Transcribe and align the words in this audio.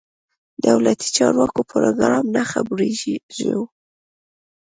دولتي 0.65 1.07
چارواکو 1.17 1.61
پروګرام 1.71 2.25
نه 2.35 2.43
خبرېږو. 2.51 3.61